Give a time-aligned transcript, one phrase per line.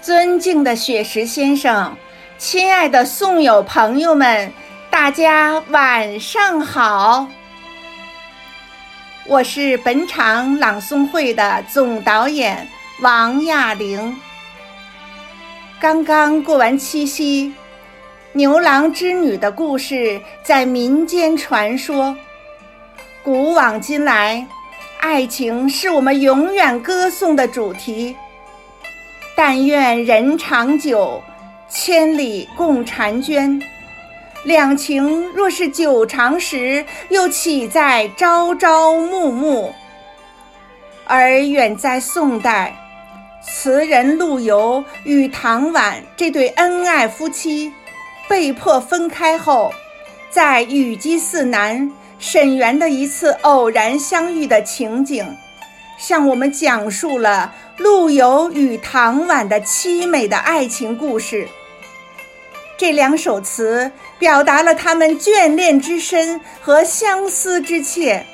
[0.00, 1.96] 尊敬的雪石先生，
[2.38, 4.50] 亲爱的诵友朋友们，
[4.90, 7.26] 大家晚上好！
[9.26, 12.66] 我是本场朗诵会的总导演
[13.00, 14.16] 王亚玲。
[15.80, 17.52] 刚刚过完七夕，
[18.32, 22.16] 牛郎织女的故事在民间传说，
[23.24, 24.46] 古往今来，
[25.00, 28.16] 爱情是我们永远歌颂的主题。
[29.40, 31.22] 但愿人长久，
[31.68, 33.62] 千里共婵娟。
[34.42, 39.72] 两情若是久长时，又岂在朝朝暮暮？
[41.06, 42.76] 而远在宋代，
[43.40, 47.72] 词人陆游与唐婉这对恩爱夫妻
[48.26, 49.72] 被迫分开后，
[50.30, 55.24] 在雨季寺南沈园的一次偶然相遇的情景。
[55.98, 61.48] 向我们讲述了陆游与唐婉的凄美的爱情故事。
[62.78, 68.24] 这两首词表达了他们眷恋之深和相思之切，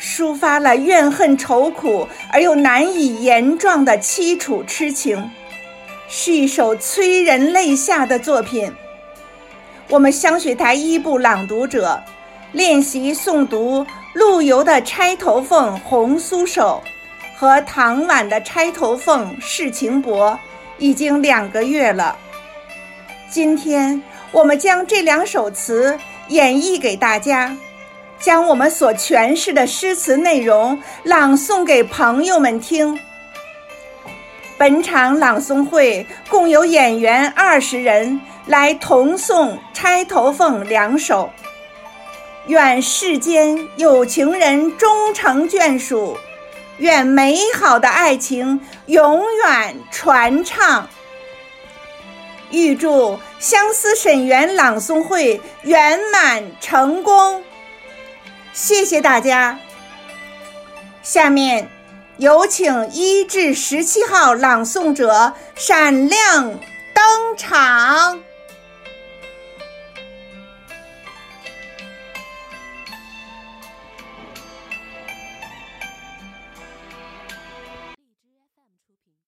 [0.00, 5.28] 抒发了怨恨愁苦而又难以言状的凄楚痴情，
[6.08, 8.72] 是一首催人泪下的作品。
[9.88, 12.00] 我们香雪台一部朗读者
[12.52, 13.84] 练习诵读。
[14.16, 16.82] 陆游的《钗头凤·红酥手》
[17.38, 20.30] 和唐婉的《钗头凤·世情薄》
[20.78, 22.16] 已经两个月了。
[23.28, 27.54] 今天我们将这两首词演绎给大家，
[28.18, 32.98] 将我们所诠释的诗词内容朗诵给朋友们听。
[34.56, 41.30] 本场朗诵会共有演员二十人来同诵《钗头凤》两首。
[42.46, 46.16] 愿世间有情人终成眷属，
[46.78, 50.88] 愿美好的爱情永远传唱。
[52.50, 57.42] 预祝相思沈园朗诵会圆满成功！
[58.52, 59.58] 谢谢大家。
[61.02, 61.68] 下面
[62.18, 66.60] 有请一至十七号朗诵者闪亮
[66.94, 68.20] 登场。